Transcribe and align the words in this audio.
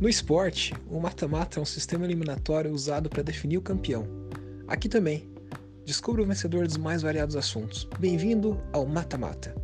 No 0.00 0.08
esporte, 0.08 0.72
o 0.88 1.00
mata-mata 1.00 1.58
é 1.58 1.62
um 1.62 1.64
sistema 1.64 2.04
eliminatório 2.04 2.72
usado 2.72 3.10
para 3.10 3.20
definir 3.20 3.58
o 3.58 3.62
campeão. 3.62 4.06
Aqui 4.68 4.88
também, 4.88 5.28
descubra 5.84 6.22
o 6.22 6.24
vencedor 6.24 6.68
dos 6.68 6.76
mais 6.76 7.02
variados 7.02 7.34
assuntos. 7.34 7.82
Bem-vindo 7.98 8.62
ao 8.72 8.86
Mata-Mata. 8.86 9.56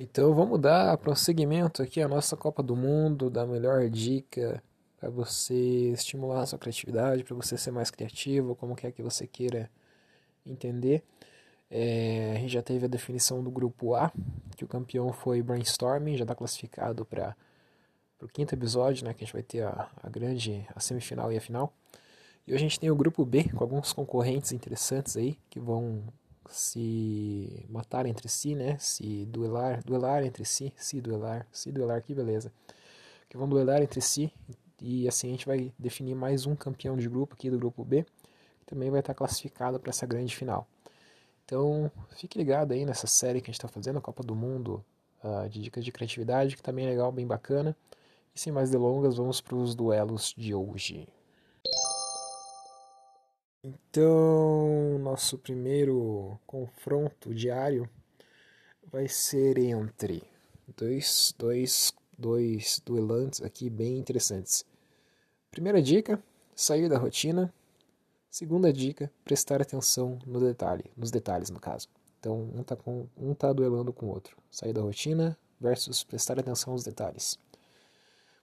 Então 0.00 0.34
vamos 0.34 0.58
dar 0.62 0.96
prosseguimento 0.96 1.82
aqui 1.82 2.00
à 2.00 2.08
nossa 2.08 2.34
Copa 2.34 2.62
do 2.62 2.74
Mundo, 2.74 3.28
da 3.28 3.44
melhor 3.46 3.90
dica 3.90 4.62
para 4.98 5.10
você 5.10 5.92
estimular 5.92 6.40
a 6.40 6.46
sua 6.46 6.58
criatividade, 6.58 7.22
para 7.22 7.36
você 7.36 7.58
ser 7.58 7.70
mais 7.70 7.90
criativo, 7.90 8.56
como 8.56 8.74
quer 8.74 8.92
que 8.92 9.02
você 9.02 9.26
queira 9.26 9.70
entender. 10.46 11.02
É, 11.70 12.32
a 12.34 12.38
gente 12.40 12.52
já 12.54 12.62
teve 12.62 12.86
a 12.86 12.88
definição 12.88 13.42
do 13.42 13.50
grupo 13.50 13.94
A, 13.94 14.10
que 14.58 14.64
o 14.64 14.68
campeão 14.68 15.12
foi 15.12 15.40
Brainstorming, 15.40 16.16
já 16.16 16.24
está 16.24 16.34
classificado 16.34 17.04
para 17.04 17.36
o 18.20 18.26
quinto 18.26 18.56
episódio, 18.56 19.04
né, 19.04 19.14
que 19.14 19.22
a 19.22 19.24
gente 19.24 19.32
vai 19.32 19.42
ter 19.42 19.62
a, 19.62 19.88
a 20.02 20.08
grande, 20.08 20.66
a 20.74 20.80
semifinal 20.80 21.32
e 21.32 21.36
a 21.36 21.40
final. 21.40 21.72
E 22.44 22.52
hoje 22.52 22.64
a 22.64 22.68
gente 22.68 22.80
tem 22.80 22.90
o 22.90 22.96
grupo 22.96 23.24
B, 23.24 23.44
com 23.50 23.62
alguns 23.62 23.92
concorrentes 23.92 24.50
interessantes 24.50 25.16
aí, 25.16 25.38
que 25.48 25.60
vão 25.60 26.02
se 26.48 27.64
matar 27.68 28.04
entre 28.04 28.28
si, 28.28 28.56
né, 28.56 28.76
se 28.80 29.24
duelar, 29.26 29.80
duelar 29.84 30.24
entre 30.24 30.44
si, 30.44 30.72
se 30.76 31.00
duelar, 31.00 31.46
se 31.52 31.70
duelar, 31.70 32.02
que 32.02 32.12
beleza. 32.12 32.52
Que 33.28 33.36
vão 33.36 33.48
duelar 33.48 33.80
entre 33.80 34.00
si, 34.00 34.32
e 34.82 35.06
assim 35.06 35.28
a 35.28 35.30
gente 35.30 35.46
vai 35.46 35.72
definir 35.78 36.16
mais 36.16 36.46
um 36.46 36.56
campeão 36.56 36.96
de 36.96 37.08
grupo 37.08 37.34
aqui 37.34 37.48
do 37.48 37.58
grupo 37.60 37.84
B, 37.84 38.04
que 38.58 38.66
também 38.66 38.90
vai 38.90 38.98
estar 38.98 39.14
classificado 39.14 39.78
para 39.78 39.90
essa 39.90 40.04
grande 40.04 40.34
final. 40.34 40.66
Então, 41.48 41.90
fique 42.10 42.36
ligado 42.36 42.72
aí 42.72 42.84
nessa 42.84 43.06
série 43.06 43.40
que 43.40 43.46
a 43.46 43.50
gente 43.50 43.58
está 43.58 43.68
fazendo, 43.68 43.96
a 43.96 44.02
Copa 44.02 44.22
do 44.22 44.36
Mundo, 44.36 44.84
uh, 45.24 45.48
de 45.48 45.62
dicas 45.62 45.82
de 45.82 45.90
criatividade, 45.90 46.54
que 46.54 46.62
também 46.62 46.84
é 46.84 46.90
legal, 46.90 47.10
bem 47.10 47.26
bacana. 47.26 47.74
E 48.34 48.38
sem 48.38 48.52
mais 48.52 48.68
delongas, 48.68 49.16
vamos 49.16 49.40
para 49.40 49.56
os 49.56 49.74
duelos 49.74 50.34
de 50.36 50.54
hoje. 50.54 51.08
Então, 53.64 54.98
nosso 55.00 55.38
primeiro 55.38 56.38
confronto 56.46 57.32
diário 57.32 57.88
vai 58.92 59.08
ser 59.08 59.56
entre 59.56 60.22
dois, 60.76 61.34
dois, 61.38 61.94
dois 62.18 62.82
duelantes 62.84 63.40
aqui 63.40 63.70
bem 63.70 63.96
interessantes. 63.96 64.66
Primeira 65.50 65.80
dica: 65.80 66.22
sair 66.54 66.90
da 66.90 66.98
rotina 66.98 67.50
Segunda 68.30 68.72
dica, 68.72 69.10
prestar 69.24 69.62
atenção 69.62 70.18
no 70.26 70.38
detalhe, 70.38 70.84
nos 70.96 71.10
detalhes 71.10 71.48
no 71.50 71.58
caso. 71.58 71.88
Então, 72.20 72.50
um 72.54 72.60
está 72.60 72.76
um 73.16 73.34
tá 73.34 73.52
duelando 73.52 73.92
com 73.92 74.06
o 74.06 74.10
outro. 74.10 74.36
Sair 74.50 74.72
da 74.72 74.82
rotina 74.82 75.36
versus 75.60 76.04
prestar 76.04 76.38
atenção 76.38 76.74
nos 76.74 76.84
detalhes. 76.84 77.38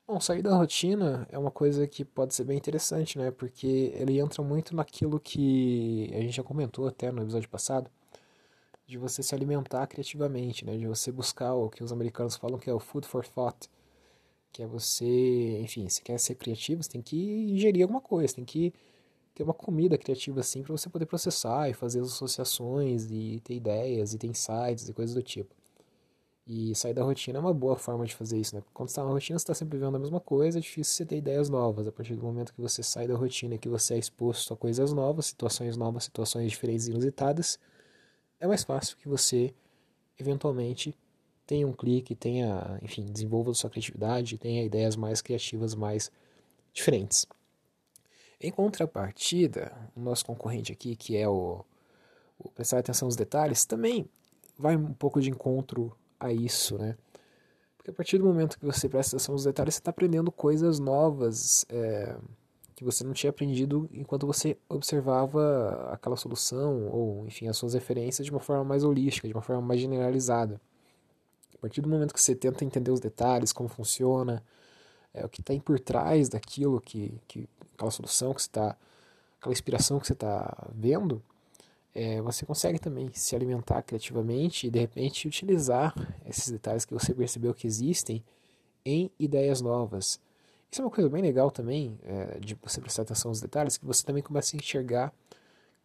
Bom, 0.08 0.20
sair 0.20 0.42
da 0.42 0.56
rotina 0.56 1.28
é 1.32 1.38
uma 1.38 1.52
coisa 1.52 1.88
que 1.88 2.06
pode 2.06 2.34
ser 2.34 2.44
bem 2.44 2.58
interessante, 2.58 3.18
né? 3.18 3.32
Porque 3.32 3.92
ele 3.96 4.20
entra 4.20 4.44
muito 4.44 4.76
naquilo 4.76 5.20
que 5.20 6.10
a 6.14 6.22
gente 6.22 6.36
já 6.36 6.44
comentou 6.44 6.88
até 6.88 7.12
no 7.12 7.22
episódio 7.22 7.50
passado, 7.50 7.90
de 8.88 8.98
você 8.98 9.24
se 9.24 9.34
alimentar 9.34 9.88
criativamente, 9.88 10.66
né? 10.66 10.78
De 10.78 10.88
você 10.88 11.12
buscar 11.12 11.54
o 11.54 11.70
que 11.70 11.84
os 11.84 11.92
americanos 11.92 12.36
falam 12.36 12.60
que 12.60 12.70
é 12.70 12.74
o 12.74 12.80
food 12.80 13.08
for 13.08 13.26
thought, 13.28 13.70
que 14.52 14.64
é 14.64 14.68
você, 14.68 15.60
enfim, 15.60 15.90
se 15.90 16.02
quer 16.02 16.20
ser 16.20 16.36
criativo, 16.36 16.84
você 16.84 16.90
tem 16.90 17.02
que 17.02 17.18
ingerir 17.52 17.84
alguma 17.84 18.02
coisa, 18.02 18.36
tem 18.36 18.46
que 18.46 18.74
ter 19.36 19.44
uma 19.44 19.54
comida 19.54 19.98
criativa 19.98 20.40
assim 20.40 20.64
para 20.64 20.72
você 20.76 20.90
poder 20.90 21.06
processar 21.06 21.70
e 21.70 21.74
fazer 21.74 22.00
as 22.00 22.08
associações 22.08 23.12
e 23.12 23.42
ter 23.44 23.56
ideias 23.56 24.14
e 24.14 24.18
ter 24.18 24.28
insights 24.28 24.88
e 24.88 24.94
coisas 24.94 25.14
do 25.14 25.22
tipo. 25.22 25.54
E 26.48 26.74
sair 26.76 26.94
da 26.94 27.04
rotina 27.04 27.40
é 27.40 27.42
uma 27.42 27.54
boa 27.54 27.76
forma 27.76 28.06
de 28.06 28.16
fazer 28.16 28.40
isso, 28.40 28.56
né? 28.56 28.64
Quando 28.74 28.90
você 28.90 28.94
está 28.94 29.04
na 29.04 29.10
rotina, 29.10 29.38
você 29.38 29.44
está 29.44 29.54
sempre 29.54 29.78
vivendo 29.78 29.96
a 29.96 30.00
mesma 30.00 30.20
coisa, 30.20 30.60
é 30.60 30.62
difícil 30.62 30.94
você 30.94 31.06
ter 31.06 31.18
ideias 31.18 31.50
novas. 31.50 31.88
A 31.88 31.92
partir 31.92 32.16
do 32.16 32.22
momento 32.22 32.54
que 32.54 32.62
você 32.62 32.84
sai 32.84 33.08
da 33.08 33.16
rotina 33.16 33.58
que 33.58 33.68
você 33.68 33.96
é 33.96 33.98
exposto 33.98 34.54
a 34.54 34.58
coisas 34.58 34.94
novas, 34.94 35.26
situações 35.26 35.76
novas, 35.76 36.04
situações 36.06 36.52
diferentes 36.52 36.88
e 36.88 36.92
inusitadas, 36.92 37.60
é 38.40 38.48
mais 38.48 38.64
fácil 38.64 38.96
que 38.98 39.08
você, 39.08 39.54
eventualmente, 40.20 40.96
tenha 41.48 41.68
um 41.68 41.74
clique, 41.74 42.16
tenha, 42.16 42.80
enfim, 42.82 43.06
desenvolva 43.06 43.54
sua 43.56 43.70
criatividade, 43.70 44.38
tenha 44.38 44.64
ideias 44.64 44.96
mais 44.96 45.22
criativas, 45.22 45.74
mais 45.76 46.12
diferentes. 46.74 47.26
Em 48.46 48.52
contrapartida, 48.52 49.76
o 49.96 50.00
nosso 50.00 50.24
concorrente 50.24 50.72
aqui, 50.72 50.96
que 50.96 51.18
é 51.18 51.28
o, 51.28 51.66
o 52.38 52.52
prestar 52.52 52.78
atenção 52.78 53.08
nos 53.08 53.16
detalhes, 53.16 53.66
também 53.66 54.08
vai 54.56 54.76
um 54.76 54.94
pouco 54.94 55.20
de 55.20 55.32
encontro 55.32 55.98
a 56.20 56.32
isso, 56.32 56.78
né? 56.78 56.96
Porque 57.76 57.90
a 57.90 57.94
partir 57.94 58.20
do 58.20 58.24
momento 58.24 58.60
que 58.60 58.66
você 58.66 58.88
presta 58.88 59.16
atenção 59.16 59.34
nos 59.34 59.46
detalhes, 59.46 59.74
você 59.74 59.80
está 59.80 59.90
aprendendo 59.90 60.32
coisas 60.32 60.78
novas 60.78 61.66
é, 61.70 62.16
que 62.76 62.84
você 62.84 63.04
não 63.04 63.14
tinha 63.14 63.32
aprendido 63.32 63.90
enquanto 63.92 64.28
você 64.28 64.56
observava 64.70 65.90
aquela 65.92 66.16
solução 66.16 66.88
ou, 66.90 67.26
enfim, 67.26 67.48
as 67.48 67.58
suas 67.58 67.74
referências 67.74 68.28
de 68.28 68.32
uma 68.32 68.40
forma 68.40 68.64
mais 68.64 68.84
holística, 68.84 69.28
de 69.28 69.34
uma 69.34 69.42
forma 69.42 69.64
mais 69.64 69.82
generalizada. 69.82 70.62
A 71.52 71.58
partir 71.58 71.82
do 71.82 71.90
momento 71.90 72.14
que 72.14 72.22
você 72.22 72.36
tenta 72.36 72.64
entender 72.64 72.92
os 72.92 73.00
detalhes, 73.00 73.52
como 73.52 73.68
funciona, 73.68 74.44
é, 75.16 75.26
o 75.26 75.30
que 75.30 75.42
está 75.42 75.52
por 75.64 75.80
trás 75.80 76.30
daquilo 76.30 76.80
que, 76.80 77.20
que 77.28 77.50
aquela 77.76 77.92
solução 77.92 78.34
que 78.34 78.42
você 78.42 78.48
está, 78.48 78.76
aquela 79.40 79.54
inspiração 79.54 80.00
que 80.00 80.08
você 80.08 80.14
está 80.14 80.68
vendo, 80.74 81.22
é, 81.94 82.22
você 82.22 82.46
consegue 82.46 82.78
também 82.78 83.10
se 83.14 83.36
alimentar 83.36 83.82
criativamente 83.82 84.68
e 84.68 84.70
de 84.70 84.80
repente 84.80 85.28
utilizar 85.28 85.94
esses 86.26 86.52
detalhes 86.52 86.84
que 86.84 86.94
você 86.94 87.14
percebeu 87.14 87.54
que 87.54 87.66
existem 87.66 88.24
em 88.86 89.10
ideias 89.18 89.62
novas. 89.62 90.20
Isso 90.70 90.82
é 90.82 90.86
uma 90.86 90.92
coisa 90.92 91.10
bem 91.10 91.22
legal 91.22 91.50
também, 91.50 91.98
é, 92.04 92.38
de 92.40 92.58
você 92.62 92.82
prestar 92.82 93.04
atenção 93.04 93.30
nos 93.30 93.40
detalhes, 93.40 93.78
que 93.78 93.86
você 93.86 94.04
também 94.04 94.22
começa 94.22 94.56
a 94.56 94.60
enxergar 94.60 95.14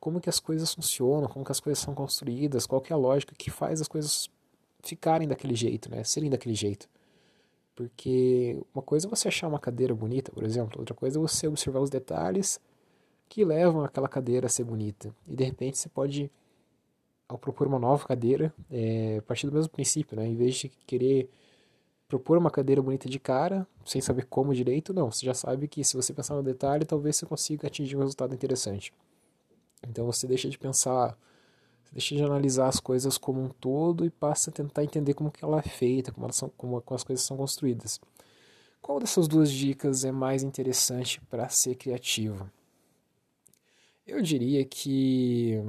como 0.00 0.20
que 0.20 0.28
as 0.28 0.40
coisas 0.40 0.74
funcionam, 0.74 1.28
como 1.28 1.44
que 1.44 1.52
as 1.52 1.60
coisas 1.60 1.78
são 1.78 1.94
construídas, 1.94 2.66
qual 2.66 2.80
que 2.80 2.92
é 2.92 2.94
a 2.94 2.98
lógica 2.98 3.34
que 3.36 3.50
faz 3.50 3.80
as 3.80 3.86
coisas 3.86 4.28
ficarem 4.82 5.28
daquele 5.28 5.54
jeito, 5.54 5.90
né, 5.90 6.02
serem 6.02 6.30
daquele 6.30 6.54
jeito. 6.54 6.88
Porque 7.80 8.62
uma 8.74 8.82
coisa 8.82 9.06
é 9.06 9.10
você 9.10 9.28
achar 9.28 9.48
uma 9.48 9.58
cadeira 9.58 9.94
bonita, 9.94 10.30
por 10.30 10.44
exemplo, 10.44 10.78
outra 10.78 10.94
coisa 10.94 11.18
é 11.18 11.22
você 11.22 11.48
observar 11.48 11.80
os 11.80 11.88
detalhes 11.88 12.60
que 13.26 13.42
levam 13.42 13.82
aquela 13.82 14.06
cadeira 14.06 14.48
a 14.48 14.50
ser 14.50 14.64
bonita. 14.64 15.14
E 15.26 15.34
de 15.34 15.44
repente 15.44 15.78
você 15.78 15.88
pode, 15.88 16.30
ao 17.26 17.38
propor 17.38 17.66
uma 17.66 17.78
nova 17.78 18.06
cadeira, 18.06 18.52
é, 18.70 19.22
partir 19.22 19.46
do 19.46 19.54
mesmo 19.54 19.70
princípio, 19.72 20.14
né? 20.14 20.26
Em 20.26 20.34
vez 20.34 20.56
de 20.56 20.68
querer 20.68 21.30
propor 22.06 22.36
uma 22.36 22.50
cadeira 22.50 22.82
bonita 22.82 23.08
de 23.08 23.18
cara, 23.18 23.66
sem 23.86 24.02
saber 24.02 24.26
como 24.26 24.54
direito, 24.54 24.92
não. 24.92 25.10
Você 25.10 25.24
já 25.24 25.32
sabe 25.32 25.66
que 25.66 25.82
se 25.82 25.96
você 25.96 26.12
pensar 26.12 26.34
no 26.34 26.42
detalhe, 26.42 26.84
talvez 26.84 27.16
você 27.16 27.24
consiga 27.24 27.66
atingir 27.66 27.96
um 27.96 28.00
resultado 28.00 28.34
interessante. 28.34 28.92
Então 29.88 30.04
você 30.04 30.26
deixa 30.26 30.50
de 30.50 30.58
pensar 30.58 31.16
deixa 31.92 32.14
de 32.14 32.22
analisar 32.22 32.68
as 32.68 32.80
coisas 32.80 33.18
como 33.18 33.42
um 33.42 33.48
todo 33.48 34.04
e 34.04 34.10
passa 34.10 34.50
a 34.50 34.52
tentar 34.52 34.84
entender 34.84 35.14
como 35.14 35.30
que 35.30 35.44
ela 35.44 35.58
é 35.58 35.68
feita, 35.68 36.12
como, 36.12 36.32
são, 36.32 36.50
como, 36.56 36.82
as 36.90 37.04
coisas 37.04 37.24
são 37.24 37.36
construídas. 37.36 38.00
Qual 38.80 38.98
dessas 38.98 39.28
duas 39.28 39.50
dicas 39.50 40.04
é 40.04 40.12
mais 40.12 40.42
interessante 40.42 41.20
para 41.28 41.48
ser 41.48 41.74
criativo? 41.74 42.50
Eu 44.06 44.22
diria 44.22 44.64
que 44.64 45.62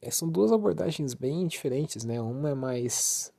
eh, 0.00 0.10
são 0.10 0.28
duas 0.28 0.50
abordagens 0.50 1.14
bem 1.14 1.46
diferentes, 1.46 2.04
né? 2.04 2.20
Uma 2.20 2.50
é 2.50 2.54
mais 2.54 3.32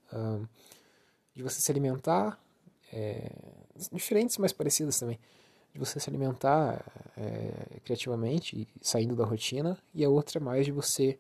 de 1.38 1.44
você 1.44 1.62
se 1.62 1.72
alimentar, 1.72 2.40
é, 2.92 3.30
diferentes, 3.92 4.40
mas 4.40 4.52
parecidas 4.52 5.00
também, 5.00 5.20
de 5.72 5.80
você 5.80 6.00
se 6.00 6.10
alimentar 6.10 6.84
é, 7.16 7.80
criativamente, 7.84 8.68
saindo 8.82 9.16
da 9.16 9.24
rotina, 9.24 9.78
e 9.94 10.04
a 10.04 10.10
outra 10.10 10.40
é 10.40 10.44
mais 10.44 10.66
de 10.66 10.72
você 10.72 11.20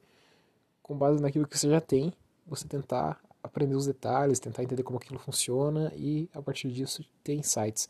com 0.87 0.97
base 0.97 1.21
naquilo 1.21 1.45
que 1.45 1.57
você 1.57 1.69
já 1.69 1.81
tem, 1.81 2.13
você 2.47 2.65
tentar 2.65 3.19
aprender 3.43 3.75
os 3.75 3.85
detalhes, 3.85 4.39
tentar 4.39 4.63
entender 4.63 4.83
como 4.83 4.97
aquilo 4.97 5.19
funciona 5.19 5.91
e 5.95 6.29
a 6.33 6.41
partir 6.41 6.71
disso 6.71 7.03
ter 7.23 7.33
insights. 7.33 7.89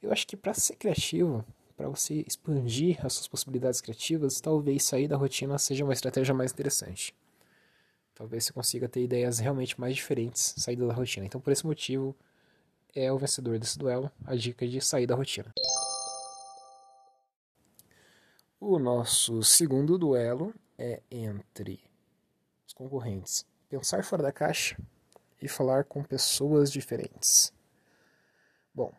Eu 0.00 0.12
acho 0.12 0.26
que 0.26 0.36
para 0.36 0.54
ser 0.54 0.76
criativo, 0.76 1.44
para 1.76 1.88
você 1.88 2.24
expandir 2.26 3.04
as 3.04 3.14
suas 3.14 3.26
possibilidades 3.28 3.80
criativas, 3.80 4.40
talvez 4.40 4.84
sair 4.84 5.08
da 5.08 5.16
rotina 5.16 5.58
seja 5.58 5.84
uma 5.84 5.92
estratégia 5.92 6.32
mais 6.32 6.52
interessante. 6.52 7.14
Talvez 8.14 8.44
você 8.44 8.52
consiga 8.52 8.88
ter 8.88 9.02
ideias 9.02 9.38
realmente 9.38 9.78
mais 9.80 9.96
diferentes 9.96 10.54
saindo 10.56 10.86
da 10.86 10.94
rotina. 10.94 11.26
Então, 11.26 11.40
por 11.40 11.52
esse 11.52 11.66
motivo, 11.66 12.16
é 12.94 13.12
o 13.12 13.18
vencedor 13.18 13.58
desse 13.58 13.78
duelo 13.78 14.10
a 14.24 14.34
dica 14.34 14.66
de 14.66 14.80
sair 14.80 15.06
da 15.06 15.14
rotina. 15.14 15.52
O 18.60 18.78
nosso 18.78 19.42
segundo 19.42 19.96
duelo 19.96 20.52
é 20.76 21.00
entre 21.10 21.87
concorrentes. 22.78 23.44
Pensar 23.68 24.04
fora 24.04 24.22
da 24.22 24.32
caixa 24.32 24.78
e 25.42 25.48
falar 25.48 25.84
com 25.84 26.02
pessoas 26.02 26.70
diferentes. 26.70 27.52
Bom, 28.72 28.92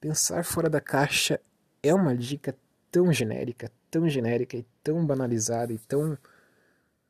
pensar 0.00 0.44
fora 0.44 0.70
da 0.70 0.80
caixa 0.80 1.38
é 1.82 1.92
uma 1.92 2.16
dica 2.16 2.56
tão 2.90 3.12
genérica, 3.12 3.70
tão 3.90 4.08
genérica 4.08 4.56
e 4.56 4.64
tão 4.82 5.06
banalizada 5.06 5.72
e 5.72 5.78
tão. 5.78 6.16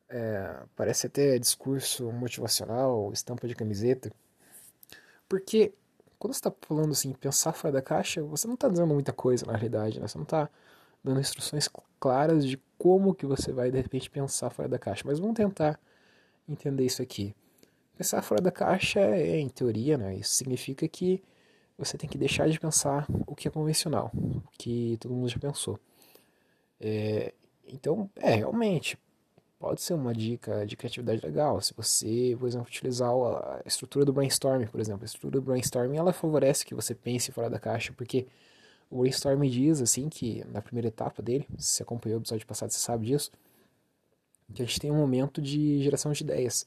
É, 0.09 0.63
parece 0.75 1.07
até 1.07 1.37
discurso 1.39 2.11
motivacional, 2.11 3.11
estampa 3.11 3.45
de 3.47 3.53
camiseta, 3.55 4.09
Porque 5.27 5.73
quando 6.17 6.33
você 6.33 6.39
está 6.39 6.53
falando 6.61 6.91
assim, 6.91 7.13
pensar 7.13 7.53
fora 7.53 7.73
da 7.73 7.81
caixa, 7.81 8.23
você 8.23 8.47
não 8.47 8.55
está 8.55 8.69
dizendo 8.69 8.93
muita 8.93 9.11
coisa 9.13 9.45
na 9.45 9.53
realidade, 9.53 9.99
né? 9.99 10.07
Você 10.07 10.17
não 10.17 10.23
está 10.23 10.49
dando 11.03 11.19
instruções 11.19 11.69
claras 11.99 12.45
de 12.45 12.57
como 12.77 13.13
que 13.13 13.25
você 13.25 13.51
vai 13.51 13.71
de 13.71 13.81
repente 13.81 14.09
pensar 14.09 14.49
fora 14.49 14.67
da 14.67 14.79
caixa. 14.79 15.03
Mas 15.05 15.19
vamos 15.19 15.35
tentar 15.35 15.79
entender 16.47 16.85
isso 16.85 17.01
aqui. 17.01 17.35
Pensar 17.97 18.21
fora 18.21 18.41
da 18.41 18.51
caixa 18.51 18.99
é, 18.99 19.39
em 19.39 19.49
teoria, 19.49 19.97
né? 19.97 20.15
Isso 20.15 20.35
significa 20.35 20.87
que 20.87 21.23
você 21.77 21.97
tem 21.97 22.09
que 22.09 22.17
deixar 22.17 22.47
de 22.49 22.59
pensar 22.59 23.05
o 23.25 23.35
que 23.35 23.47
é 23.47 23.51
convencional, 23.51 24.11
o 24.13 24.43
que 24.57 24.97
todo 24.99 25.13
mundo 25.13 25.29
já 25.29 25.39
pensou. 25.39 25.79
É, 26.79 27.33
então, 27.67 28.09
é, 28.15 28.35
realmente, 28.35 28.97
pode 29.59 29.81
ser 29.81 29.93
uma 29.93 30.13
dica 30.13 30.65
de 30.65 30.75
criatividade 30.75 31.25
legal. 31.25 31.59
Se 31.61 31.73
você, 31.73 32.35
por 32.39 32.47
exemplo, 32.47 32.67
utilizar 32.67 33.11
a 33.11 33.61
estrutura 33.65 34.05
do 34.05 34.13
brainstorming, 34.13 34.67
por 34.67 34.79
exemplo, 34.79 35.03
a 35.03 35.05
estrutura 35.05 35.39
do 35.39 35.41
brainstorming, 35.41 35.97
ela 35.97 36.13
favorece 36.13 36.65
que 36.65 36.75
você 36.75 36.93
pense 36.95 37.31
fora 37.31 37.49
da 37.49 37.59
caixa, 37.59 37.93
porque 37.93 38.27
o 38.89 38.99
brainstorming 38.99 39.49
diz, 39.49 39.81
assim, 39.81 40.09
que 40.09 40.43
na 40.51 40.61
primeira 40.61 40.87
etapa 40.87 41.21
dele, 41.21 41.47
se 41.57 41.75
você 41.75 41.83
acompanhou 41.83 42.19
o 42.19 42.21
episódio 42.21 42.45
passado, 42.47 42.71
você 42.71 42.79
sabe 42.79 43.07
disso, 43.07 43.31
que 44.53 44.61
a 44.61 44.65
gente 44.65 44.79
tem 44.79 44.91
um 44.91 44.97
momento 44.97 45.41
de 45.41 45.81
geração 45.83 46.11
de 46.11 46.23
ideias. 46.23 46.65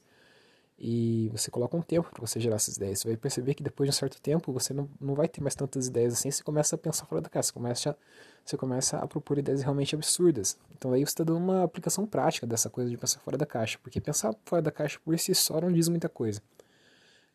E 0.83 1.29
você 1.31 1.51
coloca 1.51 1.77
um 1.77 1.81
tempo 1.81 2.09
para 2.09 2.25
você 2.25 2.39
gerar 2.39 2.55
essas 2.55 2.75
ideias. 2.75 2.99
Você 2.99 3.07
vai 3.07 3.15
perceber 3.15 3.53
que 3.53 3.61
depois 3.61 3.87
de 3.87 3.95
um 3.95 3.99
certo 3.99 4.19
tempo 4.19 4.51
você 4.51 4.73
não, 4.73 4.89
não 4.99 5.13
vai 5.13 5.27
ter 5.27 5.39
mais 5.39 5.53
tantas 5.53 5.85
ideias 5.85 6.13
assim. 6.13 6.31
Você 6.31 6.41
começa 6.43 6.73
a 6.75 6.77
pensar 6.77 7.05
fora 7.05 7.21
da 7.21 7.29
casa. 7.29 7.49
Você 7.49 7.53
começa 7.53 7.91
a, 7.91 7.95
você 8.43 8.57
começa 8.57 8.97
a 8.97 9.07
propor 9.07 9.37
ideias 9.37 9.61
realmente 9.61 9.93
absurdas. 9.93 10.57
Então 10.75 10.91
aí 10.91 11.01
você 11.01 11.11
está 11.11 11.23
dando 11.23 11.37
uma 11.37 11.63
aplicação 11.63 12.07
prática 12.07 12.47
dessa 12.47 12.67
coisa 12.67 12.89
de 12.89 12.97
pensar 12.97 13.19
fora 13.19 13.37
da 13.37 13.45
caixa. 13.45 13.77
Porque 13.83 14.01
pensar 14.01 14.33
fora 14.43 14.59
da 14.63 14.71
caixa 14.71 14.99
por 15.05 15.17
si 15.19 15.35
só 15.35 15.61
não 15.61 15.71
diz 15.71 15.87
muita 15.87 16.09
coisa. 16.09 16.41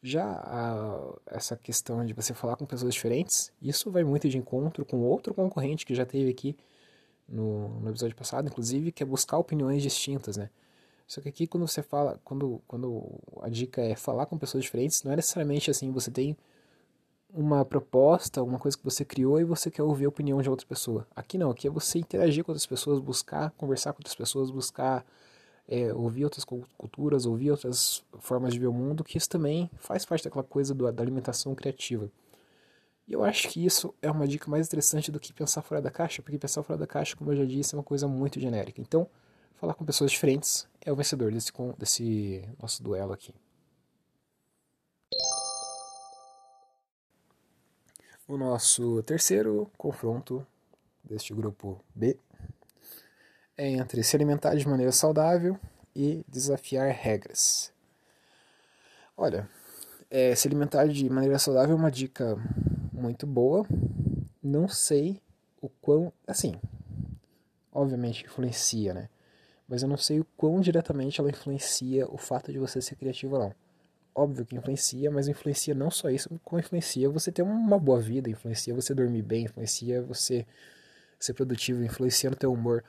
Já 0.06 0.24
a, 0.24 1.14
essa 1.26 1.56
questão 1.56 2.06
de 2.06 2.12
você 2.12 2.32
falar 2.32 2.54
com 2.54 2.64
pessoas 2.64 2.94
diferentes, 2.94 3.50
isso 3.60 3.90
vai 3.90 4.04
muito 4.04 4.28
de 4.28 4.38
encontro 4.38 4.84
com 4.84 4.98
outro 4.98 5.34
concorrente 5.34 5.84
que 5.84 5.96
já 5.96 6.06
teve 6.06 6.30
aqui 6.30 6.56
no, 7.28 7.80
no 7.80 7.90
episódio 7.90 8.14
passado, 8.14 8.46
inclusive, 8.46 8.92
que 8.92 9.02
é 9.02 9.06
buscar 9.06 9.36
opiniões 9.36 9.82
distintas, 9.82 10.36
né? 10.36 10.48
Só 11.08 11.20
que 11.20 11.28
aqui 11.28 11.44
quando 11.48 11.66
você 11.66 11.82
fala, 11.82 12.20
quando, 12.22 12.62
quando 12.68 13.18
a 13.42 13.48
dica 13.48 13.82
é 13.82 13.96
falar 13.96 14.26
com 14.26 14.38
pessoas 14.38 14.62
diferentes, 14.62 15.02
não 15.02 15.10
é 15.10 15.16
necessariamente 15.16 15.72
assim, 15.72 15.90
você 15.90 16.08
tem 16.08 16.36
uma 17.34 17.64
proposta, 17.64 18.44
uma 18.44 18.60
coisa 18.60 18.78
que 18.78 18.84
você 18.84 19.04
criou 19.04 19.40
e 19.40 19.44
você 19.44 19.72
quer 19.72 19.82
ouvir 19.82 20.04
a 20.04 20.08
opinião 20.08 20.40
de 20.40 20.48
outra 20.48 20.68
pessoa. 20.68 21.04
Aqui 21.16 21.36
não, 21.36 21.50
aqui 21.50 21.66
é 21.66 21.70
você 21.70 21.98
interagir 21.98 22.44
com 22.44 22.52
outras 22.52 22.66
pessoas, 22.66 23.00
buscar 23.00 23.50
conversar 23.56 23.92
com 23.92 23.98
outras 23.98 24.14
pessoas, 24.14 24.52
buscar 24.52 25.04
é, 25.68 25.92
ouvir 25.92 26.24
outras 26.24 26.44
culturas, 26.44 27.26
ouvir 27.26 27.50
outras 27.50 28.04
formas 28.18 28.52
de 28.52 28.58
ver 28.58 28.66
o 28.66 28.72
mundo, 28.72 29.04
que 29.04 29.18
isso 29.18 29.28
também 29.28 29.70
faz 29.78 30.04
parte 30.04 30.24
daquela 30.24 30.44
coisa 30.44 30.74
do, 30.74 30.90
da 30.92 31.02
alimentação 31.02 31.54
criativa. 31.54 32.10
E 33.08 33.12
eu 33.12 33.22
acho 33.24 33.48
que 33.48 33.64
isso 33.64 33.94
é 34.02 34.10
uma 34.10 34.26
dica 34.26 34.50
mais 34.50 34.66
interessante 34.66 35.12
do 35.12 35.20
que 35.20 35.32
pensar 35.32 35.62
fora 35.62 35.80
da 35.80 35.90
caixa, 35.90 36.22
porque 36.22 36.38
pensar 36.38 36.62
fora 36.62 36.78
da 36.78 36.86
caixa, 36.86 37.16
como 37.16 37.32
eu 37.32 37.36
já 37.36 37.44
disse, 37.44 37.74
é 37.74 37.78
uma 37.78 37.84
coisa 37.84 38.08
muito 38.08 38.40
genérica. 38.40 38.80
Então, 38.80 39.08
falar 39.56 39.74
com 39.74 39.84
pessoas 39.84 40.10
diferentes 40.10 40.66
é 40.84 40.92
o 40.92 40.96
vencedor 40.96 41.32
desse, 41.32 41.52
desse 41.78 42.48
nosso 42.60 42.82
duelo 42.82 43.12
aqui. 43.12 43.32
O 48.26 48.36
nosso 48.36 49.02
terceiro 49.04 49.70
confronto 49.78 50.44
deste 51.04 51.32
grupo 51.32 51.80
B 51.94 52.18
é 53.56 53.68
entre 53.68 54.02
se 54.02 54.16
alimentar 54.16 54.54
de 54.54 54.66
maneira 54.68 54.92
saudável 54.92 55.58
e 55.94 56.24
desafiar 56.28 56.90
regras. 56.90 57.72
Olha, 59.16 59.48
é, 60.10 60.34
se 60.34 60.46
alimentar 60.46 60.86
de 60.86 61.08
maneira 61.08 61.38
saudável 61.38 61.74
é 61.76 61.78
uma 61.78 61.90
dica 61.90 62.36
muito 62.92 63.26
boa. 63.26 63.66
Não 64.42 64.68
sei 64.68 65.20
o 65.60 65.68
quão. 65.68 66.12
Assim, 66.26 66.54
obviamente 67.72 68.24
influencia, 68.24 68.92
né? 68.94 69.08
mas 69.68 69.82
eu 69.82 69.88
não 69.88 69.96
sei 69.96 70.20
o 70.20 70.26
quão 70.36 70.60
diretamente 70.60 71.20
ela 71.20 71.30
influencia 71.30 72.06
o 72.08 72.16
fato 72.16 72.52
de 72.52 72.58
você 72.58 72.80
ser 72.80 72.94
criativo 72.96 73.34
ou 73.34 73.42
não. 73.42 73.54
Óbvio 74.14 74.46
que 74.46 74.56
influencia, 74.56 75.10
mas 75.10 75.28
influencia 75.28 75.74
não 75.74 75.90
só 75.90 76.08
isso, 76.08 76.40
como 76.42 76.58
influencia 76.60 77.10
você 77.10 77.30
ter 77.30 77.42
uma 77.42 77.78
boa 77.78 78.00
vida, 78.00 78.30
influencia 78.30 78.74
você 78.74 78.94
dormir 78.94 79.22
bem, 79.22 79.44
influencia 79.44 80.02
você 80.02 80.46
ser 81.18 81.34
produtivo, 81.34 81.84
influencia 81.84 82.30
no 82.30 82.36
teu 82.36 82.52
humor. 82.52 82.82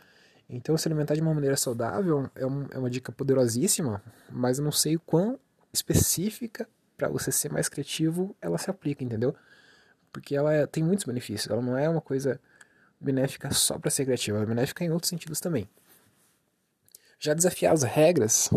Então, 0.50 0.78
se 0.78 0.88
alimentar 0.88 1.16
de 1.16 1.22
uma 1.22 1.34
maneira 1.34 1.58
saudável 1.58 2.30
é, 2.36 2.46
um, 2.46 2.66
é 2.72 2.78
uma 2.78 2.90
dica 2.90 3.12
poderosíssima, 3.12 4.02
mas 4.30 4.60
eu 4.60 4.64
não 4.64 4.72
sei 4.72 4.98
quão 4.98 5.38
específica 5.74 6.68
para 6.96 7.10
você 7.10 7.32
ser 7.32 7.52
mais 7.52 7.68
criativo 7.68 8.36
ela 8.42 8.58
se 8.58 8.70
aplica, 8.70 9.04
entendeu? 9.04 9.36
Porque 10.12 10.36
ela 10.36 10.54
é, 10.54 10.66
tem 10.66 10.84
muitos 10.84 11.06
benefícios, 11.06 11.52
ela 11.52 11.62
não 11.62 11.78
é 11.78 11.88
uma 11.90 12.02
coisa 12.02 12.40
benéfica 13.00 13.52
só 13.52 13.78
para 13.78 13.92
ser 13.92 14.06
criativa, 14.06 14.38
ela 14.38 14.46
é 14.46 14.50
benéfica 14.50 14.84
em 14.84 14.90
outros 14.90 15.10
sentidos 15.10 15.40
também. 15.40 15.70
Já 17.20 17.34
desafiar 17.34 17.74
as 17.74 17.84
regras 17.84 18.50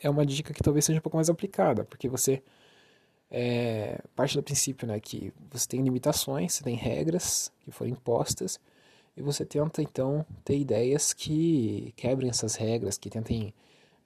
é 0.00 0.10
uma 0.10 0.26
dica 0.26 0.52
que 0.52 0.62
talvez 0.62 0.84
seja 0.84 0.98
um 0.98 1.02
pouco 1.02 1.16
mais 1.16 1.30
aplicada, 1.30 1.84
porque 1.84 2.08
você 2.08 2.42
é, 3.30 4.00
parte 4.16 4.36
do 4.36 4.42
princípio 4.42 4.86
né, 4.86 4.98
que 4.98 5.32
você 5.50 5.66
tem 5.68 5.82
limitações, 5.82 6.52
você 6.52 6.64
tem 6.64 6.74
regras 6.74 7.52
que 7.60 7.70
foram 7.70 7.92
impostas, 7.92 8.58
e 9.20 9.22
você 9.22 9.44
tenta 9.44 9.82
então 9.82 10.24
ter 10.42 10.58
ideias 10.58 11.12
que 11.12 11.92
quebrem 11.94 12.30
essas 12.30 12.54
regras, 12.54 12.96
que 12.96 13.10
tentem 13.10 13.52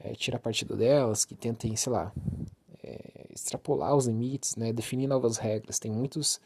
é, 0.01 0.13
tirar 0.15 0.41
partido 0.41 0.77
delas, 0.77 1.25
que 1.25 1.37
tentem, 1.37 1.77
sei 1.77 1.93
lá, 1.93 2.13
é, 2.83 3.27
extrapolar 3.33 3.95
os 3.95 4.07
limites, 4.07 4.57
né, 4.57 4.73
definir 4.73 5.07
novas 5.07 5.37
regras. 5.39 5.79
Tem 5.79 5.91
muitos, 5.91 6.41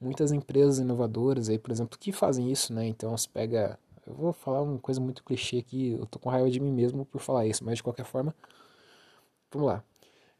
muitas 0.00 0.32
empresas 0.32 0.78
inovadoras 0.78 1.50
aí, 1.50 1.58
por 1.58 1.70
exemplo, 1.70 1.98
que 1.98 2.10
fazem 2.10 2.50
isso, 2.50 2.72
né? 2.72 2.86
Então 2.86 3.16
você 3.16 3.28
pega 3.28 3.78
eu 4.06 4.14
vou 4.14 4.32
falar 4.32 4.62
uma 4.62 4.78
coisa 4.78 5.00
muito 5.00 5.22
clichê 5.22 5.58
aqui, 5.58 5.90
eu 5.92 6.06
tô 6.06 6.18
com 6.18 6.30
raiva 6.30 6.50
de 6.50 6.58
mim 6.58 6.72
mesmo 6.72 7.04
por 7.04 7.20
falar 7.20 7.46
isso, 7.46 7.62
mas 7.64 7.76
de 7.76 7.82
qualquer 7.82 8.06
forma, 8.06 8.34
vamos 9.52 9.68
lá. 9.68 9.84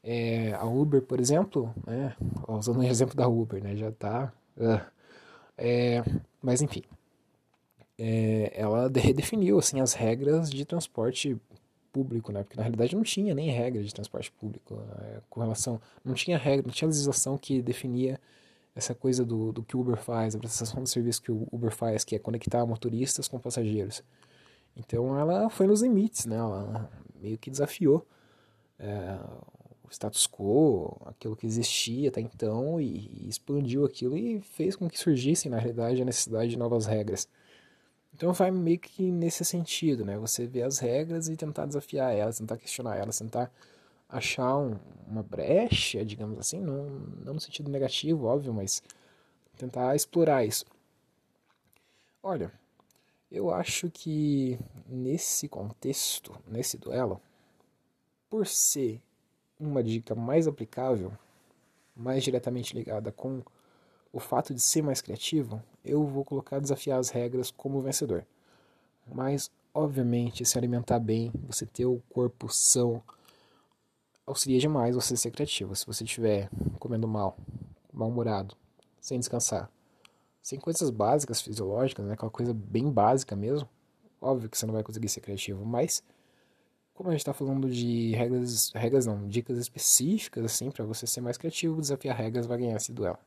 É, 0.03 0.55
a 0.55 0.65
Uber, 0.65 1.03
por 1.03 1.21
exemplo, 1.21 1.75
né, 1.87 2.17
usando 2.49 2.79
o 2.81 2.83
exemplo 2.89 3.15
da 3.15 3.29
Uber, 3.29 3.63
né, 3.63 3.77
já 3.77 3.93
tá. 3.93 4.33
Uh, 4.57 6.21
mas 6.43 6.63
enfim, 6.63 6.83
é, 8.03 8.53
ela 8.55 8.91
redefiniu 8.95 9.59
assim 9.59 9.79
as 9.79 9.93
regras 9.93 10.49
de 10.49 10.65
transporte 10.65 11.37
público, 11.93 12.33
né? 12.33 12.43
Porque 12.43 12.57
na 12.57 12.63
realidade 12.63 12.97
não 12.97 13.03
tinha 13.03 13.35
nem 13.35 13.51
regra 13.51 13.83
de 13.83 13.93
transporte 13.93 14.33
público 14.33 14.75
né, 14.75 15.21
com 15.29 15.41
relação, 15.41 15.79
não 16.03 16.15
tinha 16.15 16.39
regra, 16.39 16.67
não 16.67 16.73
tinha 16.73 16.89
legislação 16.89 17.37
que 17.37 17.61
definia 17.61 18.19
essa 18.75 18.95
coisa 18.95 19.23
do, 19.23 19.53
do 19.53 19.63
que 19.63 19.77
o 19.77 19.81
Uber 19.81 19.97
faz, 19.97 20.35
a 20.35 20.39
prestação 20.39 20.83
de 20.83 20.89
serviço 20.89 21.21
que 21.21 21.31
o 21.31 21.47
Uber 21.53 21.71
faz, 21.71 22.03
que 22.03 22.17
é 22.17 22.19
conectar 22.19 22.65
motoristas 22.65 23.29
com 23.29 23.39
passageiros. 23.39 24.03
Então 24.75 25.19
ela 25.19 25.51
foi 25.51 25.67
nos 25.67 25.83
limites, 25.83 26.25
né? 26.25 26.37
Ela 26.37 26.91
meio 27.21 27.37
que 27.37 27.51
desafiou 27.51 28.07
é, 28.79 29.19
o 29.85 29.91
status 29.91 30.27
quo, 30.27 30.97
aquilo 31.05 31.37
que 31.37 31.47
existia 31.47 32.09
até 32.09 32.23
então, 32.23 32.81
e, 32.81 33.25
e, 33.25 33.29
expandiu 33.29 33.85
aquilo 33.85 34.17
e 34.17 34.41
fez 34.41 34.75
com 34.75 34.89
que 34.89 34.99
surgisse, 34.99 35.51
na 35.51 35.59
realidade, 35.59 36.01
a 36.01 36.05
necessidade 36.05 36.51
de 36.51 36.57
novas 36.57 36.87
regras. 36.87 37.29
Então 38.21 38.35
vai 38.35 38.51
meio 38.51 38.79
que 38.79 39.11
nesse 39.11 39.47
sentido, 39.47 40.05
né? 40.05 40.19
Você 40.19 40.47
vê 40.47 40.63
as 40.63 40.79
regras 40.79 41.27
e 41.27 41.37
tentar 41.39 41.65
desafiar 41.65 42.15
elas, 42.15 42.37
tentar 42.37 42.59
questionar 42.59 42.95
elas, 42.95 43.19
tentar 43.19 43.51
achar 44.07 44.59
um, 44.59 44.77
uma 45.09 45.23
brecha, 45.23 46.05
digamos 46.05 46.39
assim, 46.39 46.61
não, 46.61 46.85
não 47.25 47.33
no 47.33 47.41
sentido 47.41 47.71
negativo, 47.71 48.27
óbvio, 48.27 48.53
mas 48.53 48.83
tentar 49.57 49.97
explorar 49.97 50.45
isso. 50.45 50.67
Olha, 52.23 52.53
eu 53.33 53.51
acho 53.51 53.91
que 53.91 54.59
nesse 54.87 55.49
contexto, 55.49 56.37
nesse 56.47 56.77
duelo, 56.77 57.23
por 58.29 58.47
ser 58.47 59.01
uma 59.59 59.83
dica 59.83 60.15
mais 60.15 60.47
aplicável, 60.47 61.11
mais 61.97 62.23
diretamente 62.23 62.75
ligada 62.75 63.11
com 63.11 63.43
o 64.13 64.19
fato 64.19 64.55
de 64.55 64.61
ser 64.61 64.83
mais 64.83 65.01
criativo, 65.01 65.63
eu 65.85 66.05
vou 66.05 66.25
colocar 66.25 66.59
desafiar 66.59 66.99
as 66.99 67.11
regras 67.11 67.51
como 67.51 67.81
vencedor. 67.81 68.27
Mas, 69.07 69.51
obviamente, 69.73 70.45
se 70.45 70.59
alimentar 70.59 70.99
bem, 70.99 71.33
você 71.47 71.65
ter 71.65 71.87
o 71.87 72.03
corpo 72.11 72.49
são, 72.49 73.03
auxilia 74.27 74.59
demais 74.59 74.95
você 74.95 75.17
ser 75.17 75.31
criativo. 75.31 75.75
Se 75.75 75.87
você 75.87 76.05
estiver 76.05 76.51
comendo 76.79 77.07
mal, 77.07 77.37
mal-humorado, 77.93 78.57
sem 79.01 79.19
descansar, 79.19 79.71
sem 80.43 80.59
coisas 80.59 80.91
básicas 80.91 81.41
fisiológicas, 81.41 82.05
né, 82.07 82.15
aquela 82.15 82.31
coisa 82.31 82.53
bem 82.53 82.91
básica 82.91 83.37
mesmo, 83.37 83.69
óbvio 84.21 84.51
que 84.51 84.59
você 84.59 84.67
não 84.67 84.75
vai 84.75 84.83
conseguir 84.83 85.09
ser 85.09 85.21
criativo, 85.21 85.65
mas 85.65 86.03
como 86.95 87.09
a 87.09 87.13
gente 87.13 87.21
está 87.21 87.33
falando 87.33 87.71
de 87.71 88.15
regras, 88.15 88.73
regras 88.75 89.07
não, 89.07 89.27
dicas 89.27 89.57
específicas 89.57 90.45
assim 90.45 90.71
para 90.71 90.85
você 90.85 91.07
ser 91.07 91.21
mais 91.21 91.39
criativo, 91.39 91.81
desafiar 91.81 92.17
regras 92.17 92.47
vai 92.47 92.59
ganhar 92.59 92.77
esse 92.77 92.93
duelo. 92.93 93.19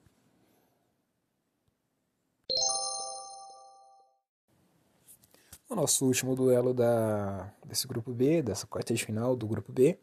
O 5.73 5.75
nosso 5.75 6.05
último 6.05 6.35
duelo 6.35 6.71
da, 6.71 7.51
desse 7.65 7.87
grupo 7.87 8.13
B, 8.13 8.43
dessa 8.43 8.67
quarta 8.67 8.93
de 8.93 9.03
final 9.03 9.35
do 9.35 9.47
grupo 9.47 9.71
B, 9.71 9.97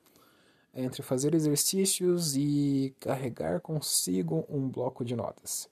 entre 0.75 1.01
fazer 1.01 1.33
exercícios 1.33 2.35
e 2.35 2.93
carregar 2.99 3.61
consigo 3.61 4.45
um 4.49 4.69
bloco 4.69 5.05
de 5.05 5.15
notas. 5.15 5.71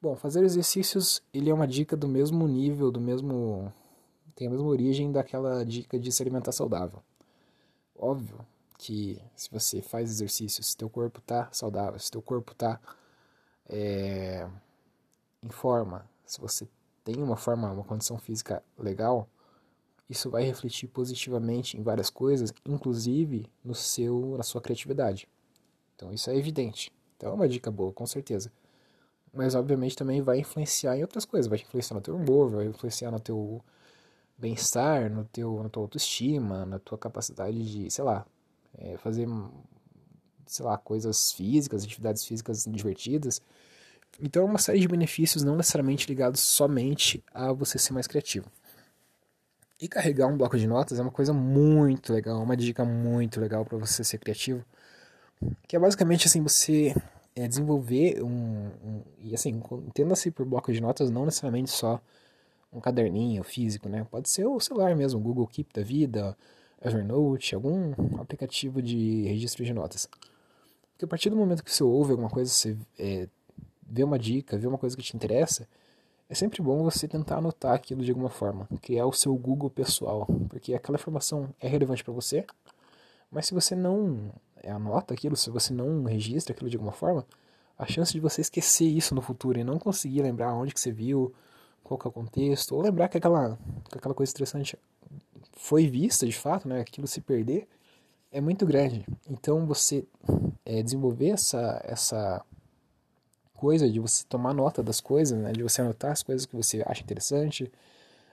Bom, 0.00 0.16
fazer 0.16 0.42
exercícios 0.42 1.22
ele 1.32 1.48
é 1.48 1.54
uma 1.54 1.68
dica 1.68 1.96
do 1.96 2.08
mesmo 2.08 2.48
nível, 2.48 2.90
do 2.90 3.00
mesmo 3.00 3.72
tem 4.34 4.48
a 4.48 4.50
mesma 4.50 4.66
origem 4.66 5.12
daquela 5.12 5.64
dica 5.64 6.00
de 6.00 6.10
se 6.10 6.20
alimentar 6.20 6.50
saudável. 6.50 7.00
Óbvio 7.96 8.44
que 8.76 9.22
se 9.36 9.48
você 9.52 9.80
faz 9.80 10.10
exercício, 10.10 10.64
se 10.64 10.76
teu 10.76 10.90
corpo 10.90 11.20
está 11.20 11.48
saudável, 11.52 12.00
se 12.00 12.10
teu 12.10 12.20
corpo 12.20 12.50
está 12.50 12.80
é, 13.68 14.48
em 15.40 15.50
forma, 15.50 16.10
se 16.26 16.40
você 16.40 16.66
tem 17.04 17.22
uma 17.22 17.36
forma, 17.36 17.70
uma 17.70 17.84
condição 17.84 18.18
física 18.18 18.62
legal, 18.78 19.28
isso 20.08 20.30
vai 20.30 20.44
refletir 20.44 20.88
positivamente 20.88 21.76
em 21.78 21.82
várias 21.82 22.10
coisas, 22.10 22.52
inclusive 22.66 23.46
no 23.64 23.74
seu, 23.74 24.34
na 24.36 24.42
sua 24.42 24.60
criatividade. 24.60 25.28
Então 25.96 26.12
isso 26.12 26.30
é 26.30 26.36
evidente. 26.36 26.92
Então 27.16 27.30
é 27.30 27.32
uma 27.34 27.48
dica 27.48 27.70
boa, 27.70 27.92
com 27.92 28.06
certeza. 28.06 28.52
Mas 29.32 29.54
obviamente 29.54 29.96
também 29.96 30.20
vai 30.20 30.40
influenciar 30.40 30.96
em 30.96 31.02
outras 31.02 31.24
coisas, 31.24 31.48
vai 31.48 31.58
influenciar 31.58 31.94
no 31.96 32.02
teu 32.02 32.16
humor, 32.16 32.50
vai 32.50 32.66
influenciar 32.66 33.10
no 33.10 33.20
teu 33.20 33.64
bem-estar, 34.36 35.10
no 35.10 35.24
teu, 35.24 35.62
na 35.62 35.68
tua 35.68 35.84
autoestima, 35.84 36.66
na 36.66 36.78
tua 36.78 36.98
capacidade 36.98 37.64
de, 37.64 37.90
sei 37.90 38.04
lá, 38.04 38.26
é, 38.76 38.96
fazer, 38.98 39.26
sei 40.46 40.64
lá, 40.64 40.76
coisas 40.76 41.32
físicas, 41.32 41.84
atividades 41.84 42.24
físicas 42.24 42.66
divertidas. 42.68 43.40
Então 44.20 44.42
é 44.42 44.46
uma 44.46 44.58
série 44.58 44.80
de 44.80 44.88
benefícios 44.88 45.42
não 45.42 45.56
necessariamente 45.56 46.06
ligados 46.08 46.40
somente 46.40 47.22
a 47.32 47.52
você 47.52 47.78
ser 47.78 47.92
mais 47.92 48.06
criativo. 48.06 48.46
E 49.80 49.88
carregar 49.88 50.28
um 50.28 50.36
bloco 50.36 50.56
de 50.56 50.66
notas 50.66 50.98
é 50.98 51.02
uma 51.02 51.10
coisa 51.10 51.32
muito 51.32 52.12
legal, 52.12 52.40
uma 52.40 52.56
dica 52.56 52.84
muito 52.84 53.40
legal 53.40 53.64
para 53.64 53.78
você 53.78 54.04
ser 54.04 54.18
criativo. 54.18 54.64
Que 55.66 55.74
é 55.74 55.78
basicamente 55.78 56.28
assim, 56.28 56.40
você 56.40 56.94
é, 57.34 57.48
desenvolver 57.48 58.22
um, 58.22 58.70
um, 58.84 59.02
E 59.18 59.34
assim, 59.34 59.60
entenda-se 59.86 60.30
por 60.30 60.46
bloco 60.46 60.72
de 60.72 60.80
notas 60.80 61.10
não 61.10 61.24
necessariamente 61.24 61.70
só 61.70 62.00
um 62.72 62.80
caderninho 62.80 63.42
físico, 63.42 63.88
né? 63.88 64.06
Pode 64.10 64.30
ser 64.30 64.46
o 64.46 64.58
celular 64.60 64.94
mesmo, 64.96 65.20
Google 65.20 65.46
Keep 65.46 65.72
da 65.74 65.82
vida, 65.82 66.36
Evernote, 66.80 67.54
algum 67.54 67.92
aplicativo 68.20 68.80
de 68.80 69.24
registro 69.24 69.64
de 69.64 69.72
notas. 69.72 70.08
Porque 70.92 71.04
a 71.04 71.08
partir 71.08 71.28
do 71.28 71.36
momento 71.36 71.62
que 71.64 71.72
você 71.72 71.82
ouve 71.82 72.12
alguma 72.12 72.30
coisa, 72.30 72.50
você 72.50 72.76
é, 72.98 73.28
vê 73.92 74.02
uma 74.02 74.18
dica, 74.18 74.56
vê 74.56 74.66
uma 74.66 74.78
coisa 74.78 74.96
que 74.96 75.02
te 75.02 75.14
interessa, 75.14 75.68
é 76.28 76.34
sempre 76.34 76.62
bom 76.62 76.82
você 76.82 77.06
tentar 77.06 77.36
anotar 77.36 77.74
aquilo 77.74 78.02
de 78.02 78.10
alguma 78.10 78.30
forma, 78.30 78.66
criar 78.80 79.04
o 79.04 79.12
seu 79.12 79.34
Google 79.34 79.68
pessoal, 79.68 80.26
porque 80.48 80.72
aquela 80.72 80.96
informação 80.96 81.50
é 81.60 81.68
relevante 81.68 82.02
para 82.02 82.14
você, 82.14 82.46
mas 83.30 83.46
se 83.46 83.52
você 83.52 83.76
não 83.76 84.32
anota 84.66 85.12
aquilo, 85.12 85.36
se 85.36 85.50
você 85.50 85.74
não 85.74 86.04
registra 86.04 86.54
aquilo 86.54 86.70
de 86.70 86.76
alguma 86.76 86.92
forma, 86.92 87.26
a 87.78 87.86
chance 87.86 88.12
de 88.12 88.20
você 88.20 88.40
esquecer 88.40 88.86
isso 88.86 89.14
no 89.14 89.20
futuro 89.20 89.58
e 89.58 89.64
não 89.64 89.78
conseguir 89.78 90.22
lembrar 90.22 90.54
onde 90.54 90.72
que 90.72 90.80
você 90.80 90.90
viu, 90.90 91.34
qual 91.84 91.98
que 91.98 92.06
é 92.06 92.10
o 92.10 92.12
contexto, 92.12 92.74
ou 92.74 92.80
lembrar 92.80 93.08
que 93.08 93.18
aquela, 93.18 93.58
que 93.90 93.98
aquela 93.98 94.14
coisa 94.14 94.32
interessante 94.32 94.78
foi 95.52 95.86
vista 95.86 96.24
de 96.26 96.32
fato, 96.32 96.66
né, 96.66 96.80
aquilo 96.80 97.06
se 97.06 97.20
perder, 97.20 97.68
é 98.30 98.40
muito 98.40 98.64
grande. 98.64 99.04
Então 99.28 99.66
você 99.66 100.06
é, 100.64 100.82
desenvolver 100.82 101.30
essa, 101.30 101.82
essa 101.84 102.42
coisa 103.62 103.88
de 103.88 104.00
você 104.00 104.24
tomar 104.28 104.52
nota 104.52 104.82
das 104.82 105.00
coisas, 105.00 105.38
né? 105.38 105.52
de 105.52 105.62
você 105.62 105.80
anotar 105.80 106.10
as 106.10 106.20
coisas 106.20 106.44
que 106.44 106.56
você 106.56 106.82
acha 106.84 107.00
interessante, 107.00 107.70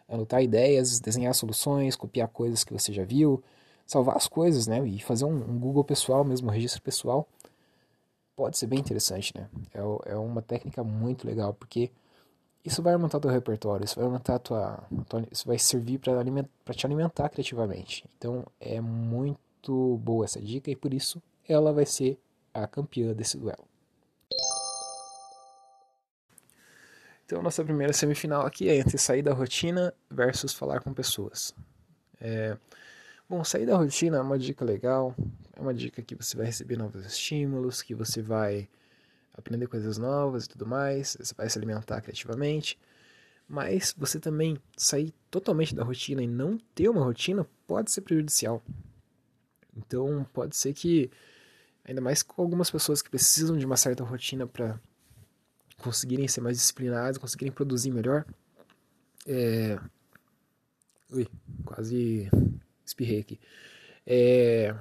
anotar 0.07 0.41
ideias, 0.41 0.99
desenhar 0.99 1.35
soluções, 1.35 1.95
copiar 1.95 2.27
coisas 2.29 2.63
que 2.63 2.73
você 2.73 2.91
já 2.91 3.03
viu, 3.03 3.43
salvar 3.85 4.17
as 4.17 4.27
coisas, 4.27 4.65
né? 4.65 4.83
E 4.87 4.99
fazer 4.99 5.25
um, 5.25 5.35
um 5.35 5.59
Google 5.59 5.83
pessoal 5.83 6.23
mesmo, 6.23 6.47
um 6.47 6.51
registro 6.51 6.81
pessoal, 6.81 7.27
pode 8.35 8.57
ser 8.57 8.65
bem 8.65 8.79
interessante, 8.79 9.31
né? 9.37 9.47
É, 9.71 10.13
é 10.13 10.15
uma 10.15 10.41
técnica 10.41 10.83
muito 10.83 11.27
legal, 11.27 11.53
porque 11.53 11.91
isso 12.65 12.81
vai 12.81 12.93
aumentar 12.93 13.19
teu 13.19 13.29
repertório, 13.29 13.85
isso 13.85 13.97
vai 13.97 14.05
aumentar 14.05 14.39
tua, 14.39 14.83
tua 15.07 15.23
isso 15.31 15.45
vai 15.45 15.59
servir 15.59 15.99
para 15.99 16.73
te 16.73 16.87
alimentar 16.87 17.29
criativamente. 17.29 18.03
Então 18.17 18.43
é 18.59 18.81
muito 18.81 19.97
boa 19.97 20.25
essa 20.25 20.41
dica 20.41 20.71
e 20.71 20.75
por 20.75 20.91
isso 20.91 21.21
ela 21.47 21.71
vai 21.71 21.85
ser 21.85 22.17
a 22.51 22.65
campeã 22.65 23.13
desse 23.13 23.37
duelo. 23.37 23.68
Então, 27.29 27.43
nossa 27.43 27.63
primeira 27.63 27.93
semifinal 27.93 28.43
aqui 28.43 28.67
é 28.67 28.77
entre 28.77 28.97
sair 28.97 29.21
da 29.21 29.31
rotina 29.31 29.93
versus 30.09 30.51
falar 30.51 30.79
com 30.79 30.91
pessoas. 30.91 31.53
É, 32.19 32.57
bom, 33.29 33.43
sair 33.43 33.67
da 33.67 33.77
rotina 33.77 34.17
é 34.17 34.19
uma 34.19 34.39
dica 34.39 34.65
legal, 34.65 35.13
é 35.55 35.61
uma 35.61 35.71
dica 35.71 36.01
que 36.01 36.15
você 36.15 36.35
vai 36.35 36.47
receber 36.47 36.75
novos 36.75 37.05
estímulos, 37.05 37.83
que 37.83 37.93
você 37.93 38.19
vai 38.19 38.67
aprender 39.31 39.67
coisas 39.67 39.99
novas 39.99 40.45
e 40.45 40.49
tudo 40.49 40.65
mais, 40.65 41.15
você 41.19 41.31
vai 41.35 41.47
se 41.47 41.55
alimentar 41.59 42.01
criativamente. 42.01 42.79
Mas 43.47 43.93
você 43.95 44.19
também 44.19 44.57
sair 44.75 45.13
totalmente 45.29 45.75
da 45.75 45.83
rotina 45.83 46.23
e 46.23 46.27
não 46.27 46.57
ter 46.73 46.89
uma 46.89 47.03
rotina 47.03 47.45
pode 47.67 47.91
ser 47.91 48.01
prejudicial. 48.01 48.59
Então, 49.77 50.25
pode 50.33 50.57
ser 50.57 50.73
que, 50.73 51.11
ainda 51.85 52.01
mais 52.01 52.23
com 52.23 52.41
algumas 52.41 52.71
pessoas 52.71 53.03
que 53.03 53.09
precisam 53.11 53.55
de 53.55 53.67
uma 53.67 53.77
certa 53.77 54.03
rotina 54.03 54.47
para 54.47 54.79
conseguirem 55.79 56.27
ser 56.27 56.41
mais 56.41 56.57
disciplinados, 56.57 57.17
conseguirem 57.17 57.51
produzir 57.51 57.91
melhor. 57.91 58.25
É... 59.27 59.79
Ui, 61.11 61.27
quase 61.65 62.29
espirrei 62.85 63.21
aqui. 63.21 63.39
É... 64.05 64.75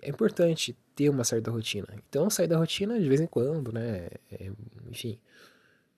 é 0.00 0.08
importante 0.08 0.76
ter 0.94 1.08
uma 1.08 1.24
certa 1.24 1.50
rotina. 1.50 1.88
Então, 2.08 2.30
sair 2.30 2.46
da 2.46 2.58
rotina 2.58 3.00
de 3.00 3.08
vez 3.08 3.20
em 3.20 3.26
quando, 3.26 3.72
né? 3.72 4.08
É... 4.30 4.52
enfim, 4.88 5.18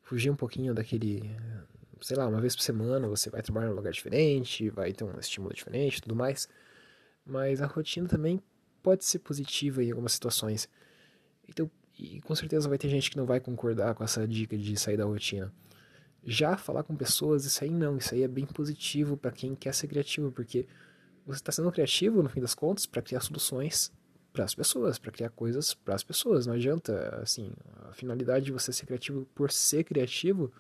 fugir 0.03 0.31
um 0.31 0.37
pouquinho 0.37 0.75
daquele. 0.75 1.31
Sei 2.01 2.17
lá, 2.17 2.27
uma 2.27 2.41
vez 2.41 2.55
por 2.55 2.63
semana 2.63 3.09
você 3.09 3.31
vai 3.31 3.43
trabalhar 3.43 3.69
em 3.69 3.73
um 3.73 3.77
lugar 3.77 3.93
diferente, 3.93 4.69
vai 4.71 4.93
ter 4.93 5.05
um 5.05 5.19
estímulo 5.19 5.55
diferente 5.55 6.03
tudo 6.03 6.15
mais. 6.15 6.49
Mas 7.27 7.63
a 7.63 7.67
rotina 7.67 8.07
também 8.07 8.43
pode 8.83 9.05
ser 9.05 9.21
positiva 9.21 9.83
em 9.83 9.91
algumas 9.91 10.13
situações. 10.13 10.69
Então, 11.49 11.71
e 11.99 12.21
com 12.23 12.35
certeza 12.35 12.69
vai 12.69 12.79
ter 12.79 12.89
gente 12.89 13.11
que 13.11 13.17
não 13.17 13.27
vai 13.27 13.41
concordar 13.41 13.95
com 13.95 14.03
essa 14.03 14.27
dica 14.27 14.57
de 14.57 14.77
sair 14.77 14.97
da 14.97 15.05
rotina. 15.05 15.53
Já 16.25 16.57
falar 16.57 16.83
com 16.83 16.97
pessoas, 16.97 17.45
isso 17.45 17.63
aí 17.63 17.71
não, 17.71 17.99
isso 17.99 18.15
aí 18.15 18.23
é 18.23 18.29
bem 18.29 18.47
positivo 18.47 19.17
para 19.17 19.31
quem 19.31 19.55
quer 19.55 19.75
ser 19.75 19.87
criativo, 19.87 20.33
porque 20.33 20.67
você 21.27 21.39
está 21.39 21.53
sendo 21.53 21.71
criativo, 21.71 22.23
no 22.23 22.29
fim 22.29 22.41
das 22.41 22.55
contas, 22.55 22.87
para 22.87 23.03
criar 23.03 23.21
soluções 23.21 23.93
para 24.33 24.45
as 24.45 24.55
pessoas, 24.55 24.99
para 24.99 25.13
criar 25.13 25.31
coisas 25.31 25.75
para 25.75 25.95
as 25.95 26.03
pessoas. 26.03 26.47
Não 26.47 26.55
adianta, 26.55 27.21
assim, 27.23 27.53
a 27.89 27.93
finalidade 27.93 28.47
de 28.47 28.53
você 28.53 28.73
ser 28.73 28.85
criativo 28.85 29.27
por 29.35 29.53
ser 29.53 29.85
criativo, 29.85 30.53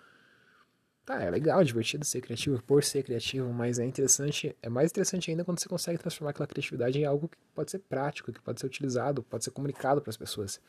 tá, 1.04 1.20
é 1.22 1.30
legal, 1.30 1.64
divertido 1.64 2.04
ser 2.04 2.20
criativo 2.20 2.62
por 2.62 2.84
ser 2.84 3.02
criativo, 3.02 3.52
mas 3.52 3.78
é 3.78 3.84
interessante, 3.84 4.54
é 4.62 4.68
mais 4.68 4.90
interessante 4.90 5.30
ainda 5.30 5.44
quando 5.44 5.58
você 5.58 5.68
consegue 5.68 5.98
transformar 5.98 6.30
aquela 6.30 6.46
criatividade 6.46 6.98
em 6.98 7.04
algo 7.04 7.28
que 7.28 7.36
pode 7.54 7.70
ser 7.70 7.80
prático, 7.80 8.32
que 8.32 8.40
pode 8.40 8.60
ser 8.60 8.66
utilizado, 8.66 9.22
pode 9.22 9.44
ser 9.44 9.50
comunicado 9.50 10.00
para 10.00 10.10
as 10.10 10.16
pessoas. 10.16 10.60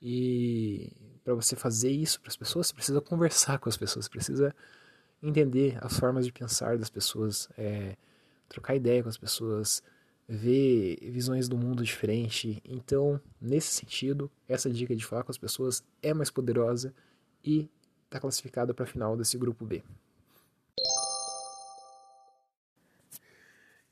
E 0.00 0.92
para 1.22 1.34
você 1.34 1.54
fazer 1.54 1.90
isso 1.90 2.20
para 2.20 2.30
as 2.30 2.36
pessoas, 2.36 2.68
você 2.68 2.74
precisa 2.74 3.00
conversar 3.00 3.58
com 3.58 3.68
as 3.68 3.76
pessoas, 3.76 4.06
você 4.06 4.10
precisa 4.10 4.54
entender 5.22 5.78
as 5.82 5.98
formas 5.98 6.24
de 6.24 6.32
pensar 6.32 6.78
das 6.78 6.88
pessoas, 6.88 7.48
é, 7.58 7.96
trocar 8.48 8.74
ideia 8.74 9.02
com 9.02 9.08
as 9.08 9.18
pessoas, 9.18 9.82
ver 10.26 10.98
visões 11.10 11.48
do 11.48 11.58
mundo 11.58 11.84
diferente. 11.84 12.62
Então, 12.64 13.20
nesse 13.40 13.74
sentido, 13.74 14.30
essa 14.48 14.70
dica 14.70 14.94
de 14.96 15.04
falar 15.04 15.24
com 15.24 15.32
as 15.32 15.38
pessoas 15.38 15.84
é 16.02 16.14
mais 16.14 16.30
poderosa 16.30 16.94
e 17.44 17.68
está 18.06 18.18
classificada 18.18 18.72
para 18.72 18.84
a 18.84 18.88
final 18.88 19.16
desse 19.16 19.36
grupo 19.36 19.64
B. 19.64 19.82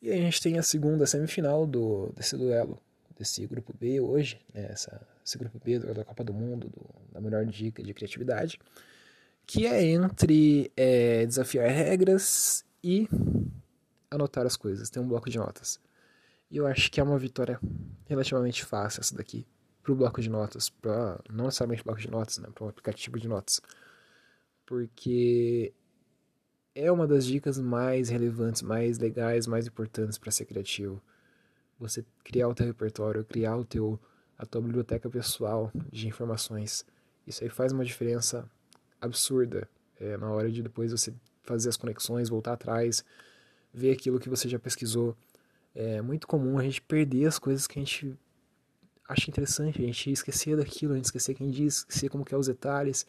E 0.00 0.12
a 0.12 0.17
gente 0.17 0.41
tem 0.41 0.59
a 0.59 0.62
segunda 0.62 1.07
semifinal 1.07 1.67
do, 1.67 2.12
desse 2.15 2.37
duelo, 2.37 2.81
desse 3.18 3.46
grupo 3.46 3.75
B 3.78 4.00
hoje, 4.00 4.40
né, 4.54 4.68
essa 4.70 5.06
esse 5.25 5.37
grupo 5.37 5.60
B 5.62 5.78
da 5.78 6.04
Copa 6.04 6.25
do 6.25 6.32
Mundo, 6.32 6.68
do, 6.68 6.87
da 7.12 7.20
melhor 7.20 7.44
dica 7.44 7.82
de 7.82 7.92
criatividade, 7.92 8.58
que 9.46 9.66
é 9.66 9.82
entre 9.82 10.72
é, 10.76 11.26
desafiar 11.26 11.68
regras 11.68 12.64
e 12.82 13.08
anotar 14.10 14.46
as 14.46 14.56
coisas, 14.56 14.88
tem 14.88 15.02
um 15.02 15.08
bloco 15.08 15.28
de 15.28 15.37
notas. 15.37 15.80
E 16.50 16.56
eu 16.56 16.66
acho 16.66 16.90
que 16.90 16.98
é 17.00 17.02
uma 17.02 17.18
vitória 17.18 17.60
relativamente 18.06 18.64
fácil 18.64 19.00
essa 19.00 19.14
daqui, 19.14 19.46
para 19.82 19.92
o 19.92 19.96
bloco 19.96 20.22
de 20.22 20.30
notas, 20.30 20.70
para 20.70 21.20
não 21.30 21.46
necessariamente 21.46 21.84
bloco 21.84 22.00
de 22.00 22.10
notas, 22.10 22.38
né, 22.38 22.48
para 22.54 22.64
o 22.64 22.68
aplicativo 22.68 23.18
de 23.18 23.28
notas, 23.28 23.60
porque 24.64 25.75
é 26.75 26.90
uma 26.90 27.06
das 27.06 27.26
dicas 27.26 27.58
mais 27.58 28.08
relevantes, 28.08 28.62
mais 28.62 28.98
legais, 28.98 29.46
mais 29.46 29.66
importantes 29.66 30.16
para 30.16 30.30
ser 30.30 30.46
criativo. 30.46 31.02
Você 31.78 32.04
criar 32.25 32.49
o 32.49 32.54
teu 32.54 32.66
repertório, 32.66 33.25
criar 33.25 33.56
o 33.56 33.64
teu 33.64 33.99
a 34.38 34.47
tua 34.47 34.61
biblioteca 34.62 35.11
pessoal 35.11 35.73
de 35.90 36.06
informações. 36.06 36.87
Isso 37.26 37.42
aí 37.42 37.50
faz 37.50 37.73
uma 37.73 37.85
diferença 37.85 38.49
absurda 39.00 39.68
é, 39.99 40.16
na 40.16 40.30
hora 40.30 40.50
de 40.50 40.62
depois 40.62 40.92
você 40.92 41.12
fazer 41.42 41.68
as 41.68 41.76
conexões, 41.76 42.28
voltar 42.28 42.52
atrás, 42.52 43.04
ver 43.75 43.92
aquilo 43.92 44.20
que 44.20 44.28
você 44.28 44.49
já 44.49 44.58
pesquisou. 44.58 45.16
É 45.75 46.00
muito 46.00 46.26
comum 46.26 46.56
a 46.56 46.62
gente 46.62 46.80
perder 46.80 47.26
as 47.26 47.38
coisas 47.38 47.66
que 47.66 47.78
a 47.78 47.82
gente 47.82 48.16
acha 49.08 49.30
interessante 49.30 49.82
a 49.82 49.87
gente 49.87 50.12
esquecer 50.12 50.56
daquilo, 50.56 50.92
a 50.92 50.97
gente 50.97 51.06
esquecer 51.06 51.35
quem 51.35 51.50
diz, 51.50 51.78
esquecer 51.78 52.11
como 52.11 52.25
que 52.25 52.35
é 52.35 52.38
os 52.38 52.47
detalhes. 52.47 53.06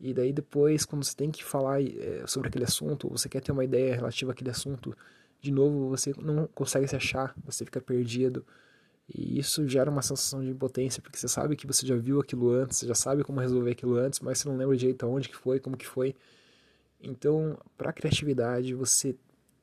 E 0.00 0.12
daí 0.12 0.32
depois, 0.32 0.84
quando 0.84 1.04
você 1.04 1.14
tem 1.14 1.30
que 1.30 1.44
falar 1.44 1.80
é, 1.82 2.26
sobre 2.26 2.48
aquele 2.48 2.64
assunto, 2.64 3.06
ou 3.06 3.16
você 3.16 3.28
quer 3.28 3.40
ter 3.40 3.52
uma 3.52 3.64
ideia 3.64 3.94
relativa 3.94 4.32
àquele 4.32 4.50
assunto, 4.50 4.96
de 5.40 5.50
novo 5.50 5.88
você 5.88 6.12
não 6.18 6.46
consegue 6.48 6.86
se 6.86 6.96
achar, 6.96 7.34
você 7.44 7.64
fica 7.64 7.80
perdido. 7.80 8.44
E 9.12 9.38
isso 9.38 9.66
gera 9.66 9.90
uma 9.90 10.02
sensação 10.02 10.40
de 10.40 10.50
impotência, 10.50 11.02
porque 11.02 11.18
você 11.18 11.26
sabe 11.26 11.56
que 11.56 11.66
você 11.66 11.84
já 11.84 11.96
viu 11.96 12.20
aquilo 12.20 12.50
antes, 12.50 12.78
você 12.78 12.86
já 12.86 12.94
sabe 12.94 13.24
como 13.24 13.40
resolver 13.40 13.72
aquilo 13.72 13.96
antes, 13.96 14.20
mas 14.20 14.38
você 14.38 14.48
não 14.48 14.56
lembra 14.56 14.76
direito 14.76 15.04
aonde 15.04 15.28
que 15.28 15.36
foi, 15.36 15.58
como 15.58 15.76
que 15.76 15.86
foi. 15.86 16.14
Então, 17.02 17.58
para 17.76 17.90
a 17.90 17.92
criatividade, 17.92 18.72
você 18.74 19.16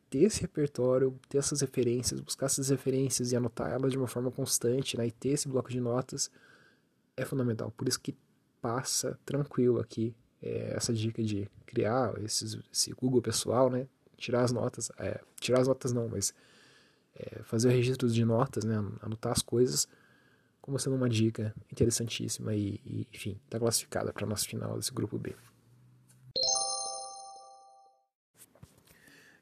ter 0.09 0.23
esse 0.23 0.41
repertório, 0.41 1.17
ter 1.29 1.37
essas 1.37 1.61
referências, 1.61 2.19
buscar 2.19 2.47
essas 2.47 2.69
referências 2.69 3.31
e 3.31 3.35
anotar 3.35 3.71
elas 3.71 3.91
de 3.91 3.97
uma 3.97 4.07
forma 4.07 4.31
constante, 4.31 4.97
né, 4.97 5.07
e 5.07 5.11
ter 5.11 5.29
esse 5.29 5.47
bloco 5.47 5.69
de 5.69 5.79
notas 5.79 6.29
é 7.15 7.23
fundamental. 7.23 7.71
Por 7.71 7.87
isso 7.87 7.99
que 7.99 8.15
passa 8.61 9.17
tranquilo 9.25 9.79
aqui 9.79 10.15
é, 10.41 10.73
essa 10.75 10.93
dica 10.93 11.23
de 11.23 11.49
criar 11.65 12.13
esses, 12.23 12.57
esse 12.71 12.91
Google 12.93 13.21
pessoal, 13.21 13.69
né, 13.69 13.87
tirar 14.17 14.43
as 14.43 14.51
notas, 14.51 14.91
é, 14.97 15.21
tirar 15.39 15.61
as 15.61 15.67
notas 15.67 15.93
não, 15.93 16.09
mas 16.09 16.33
é, 17.15 17.41
fazer 17.43 17.67
o 17.67 17.71
registro 17.71 18.09
de 18.09 18.25
notas, 18.25 18.63
né, 18.63 18.75
anotar 19.01 19.31
as 19.31 19.41
coisas, 19.41 19.87
como 20.61 20.77
sendo 20.77 20.95
uma 20.95 21.09
dica 21.09 21.55
interessantíssima 21.71 22.53
e, 22.53 22.81
e 22.85 23.07
enfim, 23.13 23.39
está 23.45 23.59
classificada 23.59 24.11
para 24.11 24.25
nosso 24.25 24.47
final 24.47 24.75
desse 24.75 24.91
grupo 24.91 25.17
B. 25.17 25.35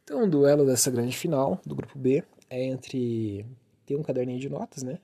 Então, 0.03 0.23
o 0.23 0.29
duelo 0.29 0.65
dessa 0.65 0.91
grande 0.91 1.17
final 1.17 1.59
do 1.65 1.73
grupo 1.73 1.97
B 1.97 2.23
é 2.47 2.63
entre 2.63 3.43
ter 3.85 3.95
um 3.95 4.03
caderninho 4.03 4.39
de 4.39 4.49
notas, 4.49 4.83
né, 4.83 4.99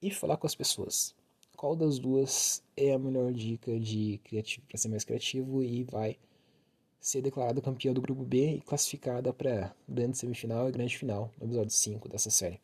e 0.00 0.10
falar 0.10 0.36
com 0.36 0.46
as 0.46 0.54
pessoas. 0.54 1.14
Qual 1.56 1.74
das 1.74 1.98
duas 1.98 2.62
é 2.76 2.92
a 2.92 2.98
melhor 2.98 3.32
dica 3.32 3.80
de 3.80 4.20
para 4.68 4.78
ser 4.78 4.88
mais 4.88 5.04
criativo 5.04 5.62
e 5.62 5.84
vai 5.84 6.18
ser 7.06 7.22
declarada 7.22 7.62
campeã 7.62 7.92
do 7.92 8.00
grupo 8.00 8.24
B 8.24 8.56
e 8.56 8.60
classificada 8.60 9.32
para 9.32 9.72
grande 9.88 10.18
semifinal 10.18 10.68
e 10.68 10.72
grande 10.72 10.98
final 10.98 11.30
no 11.38 11.46
episódio 11.46 11.70
5 11.70 12.08
dessa 12.08 12.30
série. 12.30 12.60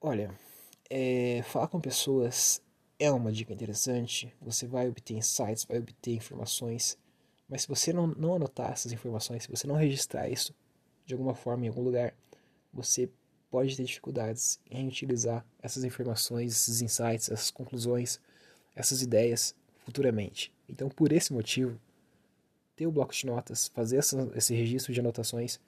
Olha, 0.00 0.32
é, 0.88 1.42
falar 1.42 1.66
com 1.66 1.80
pessoas 1.80 2.62
é 2.96 3.10
uma 3.10 3.32
dica 3.32 3.52
interessante, 3.52 4.32
você 4.40 4.68
vai 4.68 4.88
obter 4.88 5.14
insights, 5.14 5.64
vai 5.64 5.78
obter 5.78 6.12
informações, 6.12 6.96
mas 7.48 7.62
se 7.62 7.68
você 7.68 7.92
não, 7.92 8.06
não 8.06 8.36
anotar 8.36 8.70
essas 8.70 8.92
informações, 8.92 9.42
se 9.42 9.50
você 9.50 9.66
não 9.66 9.74
registrar 9.74 10.28
isso 10.28 10.54
de 11.04 11.12
alguma 11.12 11.34
forma 11.34 11.64
em 11.64 11.68
algum 11.68 11.82
lugar, 11.82 12.14
você 12.72 13.10
pode 13.50 13.76
ter 13.76 13.82
dificuldades 13.82 14.60
em 14.70 14.86
utilizar 14.86 15.44
essas 15.60 15.82
informações, 15.82 16.52
esses 16.52 16.80
insights, 16.82 17.32
essas 17.32 17.50
conclusões, 17.50 18.20
essas 18.76 19.02
ideias 19.02 19.56
futuramente. 19.78 20.54
Então, 20.68 20.88
por 20.88 21.10
esse 21.10 21.32
motivo, 21.32 21.80
ter 22.76 22.86
o 22.86 22.92
bloco 22.92 23.14
de 23.14 23.26
notas, 23.26 23.68
fazer 23.68 23.96
essa, 23.96 24.30
esse 24.36 24.54
registro 24.54 24.92
de 24.92 25.00
anotações 25.00 25.58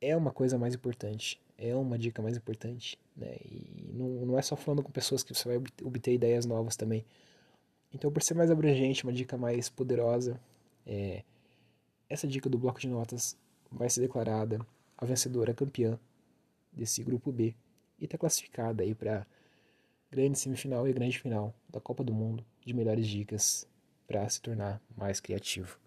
é 0.00 0.16
uma 0.16 0.30
coisa 0.30 0.56
mais 0.56 0.74
importante, 0.74 1.40
é 1.58 1.74
uma 1.74 1.98
dica 1.98 2.22
mais 2.22 2.36
importante, 2.36 2.96
né? 3.16 3.36
E 3.44 3.90
não, 3.92 4.26
não 4.26 4.38
é 4.38 4.42
só 4.42 4.54
falando 4.54 4.82
com 4.82 4.92
pessoas 4.92 5.24
que 5.24 5.34
você 5.34 5.48
vai 5.48 5.56
obter 5.82 6.14
ideias 6.14 6.46
novas 6.46 6.76
também. 6.76 7.04
Então, 7.92 8.12
por 8.12 8.22
ser 8.22 8.34
mais 8.34 8.50
abrangente, 8.50 9.02
uma 9.02 9.12
dica 9.12 9.36
mais 9.36 9.68
poderosa, 9.68 10.40
é, 10.86 11.24
essa 12.08 12.28
dica 12.28 12.48
do 12.48 12.58
bloco 12.58 12.78
de 12.78 12.88
notas 12.88 13.36
vai 13.70 13.90
ser 13.90 14.00
declarada 14.00 14.64
a 14.96 15.04
vencedora 15.04 15.50
a 15.50 15.54
campeã 15.54 15.98
desse 16.72 17.02
grupo 17.02 17.32
B 17.32 17.54
e 17.98 18.04
está 18.04 18.16
classificada 18.16 18.84
aí 18.84 18.94
para 18.94 19.26
grande 20.10 20.38
semifinal 20.38 20.86
e 20.86 20.92
grande 20.92 21.18
final 21.18 21.52
da 21.68 21.80
Copa 21.80 22.04
do 22.04 22.14
Mundo 22.14 22.44
de 22.64 22.72
melhores 22.72 23.06
dicas 23.06 23.66
para 24.06 24.28
se 24.28 24.40
tornar 24.40 24.80
mais 24.96 25.20
criativo. 25.20 25.78